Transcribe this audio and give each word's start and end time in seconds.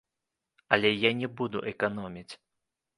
Але 0.77 0.89
я 1.09 1.13
не 1.21 1.31
буду 1.43 1.57
эканоміць. 1.77 2.29